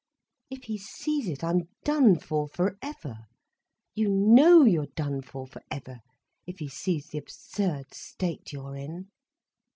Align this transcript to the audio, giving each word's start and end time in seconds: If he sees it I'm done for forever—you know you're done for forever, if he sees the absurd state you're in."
If 0.49 0.63
he 0.63 0.79
sees 0.79 1.27
it 1.27 1.43
I'm 1.43 1.69
done 1.83 2.17
for 2.17 2.47
forever—you 2.47 4.09
know 4.09 4.63
you're 4.63 4.87
done 4.95 5.21
for 5.21 5.45
forever, 5.45 5.99
if 6.47 6.57
he 6.57 6.69
sees 6.69 7.09
the 7.09 7.19
absurd 7.19 7.93
state 7.93 8.51
you're 8.51 8.75
in." 8.75 9.11